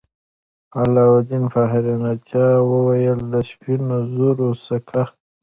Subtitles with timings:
[0.79, 5.03] علاوالدین په حیرانتیا وویل د سپینو زرو سکه.